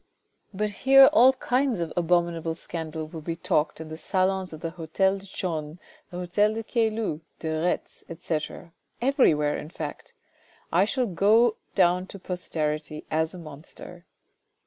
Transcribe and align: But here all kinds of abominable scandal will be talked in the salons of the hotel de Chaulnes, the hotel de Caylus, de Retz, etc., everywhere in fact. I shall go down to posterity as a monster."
But 0.51 0.71
here 0.71 1.05
all 1.13 1.33
kinds 1.33 1.79
of 1.79 1.93
abominable 1.95 2.55
scandal 2.55 3.05
will 3.07 3.21
be 3.21 3.35
talked 3.35 3.79
in 3.79 3.89
the 3.89 3.97
salons 3.97 4.51
of 4.51 4.61
the 4.61 4.71
hotel 4.71 5.19
de 5.19 5.27
Chaulnes, 5.27 5.77
the 6.09 6.17
hotel 6.17 6.55
de 6.55 6.63
Caylus, 6.63 7.21
de 7.37 7.49
Retz, 7.61 8.03
etc., 8.09 8.73
everywhere 8.99 9.55
in 9.55 9.69
fact. 9.69 10.13
I 10.71 10.85
shall 10.85 11.05
go 11.05 11.57
down 11.75 12.07
to 12.07 12.17
posterity 12.17 13.05
as 13.11 13.35
a 13.35 13.37
monster." 13.37 14.07